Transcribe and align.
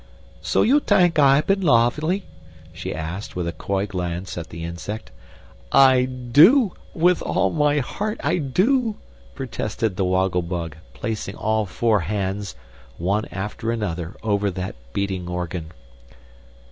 "So 0.41 0.63
you 0.63 0.79
tank 0.79 1.19
Ay 1.19 1.37
I 1.37 1.41
ban 1.41 1.61
loavely?" 1.61 2.23
she 2.73 2.91
asked, 2.91 3.35
with 3.35 3.47
a 3.47 3.53
coy 3.53 3.85
glance 3.85 4.35
at 4.35 4.49
the 4.49 4.63
Insect. 4.63 5.11
"I 5.71 6.05
do! 6.05 6.73
With 6.95 7.21
all 7.21 7.51
my 7.51 7.77
heart 7.81 8.19
I 8.23 8.39
do!" 8.39 8.95
protested 9.35 9.97
the 9.97 10.03
Woggle 10.03 10.41
Bug, 10.41 10.75
placing 10.95 11.35
all 11.35 11.67
four 11.67 11.99
hands, 11.99 12.55
one 12.97 13.25
after 13.31 13.71
another, 13.71 14.15
over 14.23 14.49
that 14.49 14.73
beating 14.91 15.27
organ. 15.27 15.71